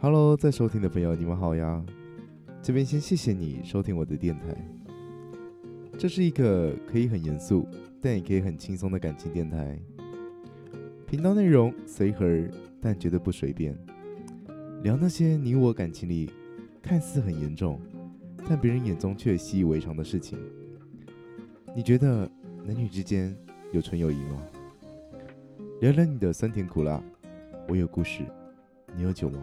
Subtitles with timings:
[0.00, 1.84] Hello，在收听的朋友，你们好呀！
[2.62, 4.56] 这边先谢谢你收听我的电台。
[5.98, 7.66] 这是一个可以很严肃，
[8.00, 9.76] 但也可以很轻松的感情电台。
[11.04, 12.48] 频道内容随和，
[12.80, 13.76] 但绝对不随便。
[14.84, 16.30] 聊那些你我感情里
[16.80, 17.80] 看似很严重，
[18.48, 20.38] 但别人眼中却习以为常的事情。
[21.74, 22.30] 你觉得
[22.64, 23.36] 男女之间
[23.72, 24.46] 有纯友谊吗？
[25.80, 27.02] 聊聊你的酸甜苦辣，
[27.68, 28.22] 我有故事，
[28.94, 29.40] 你有酒吗？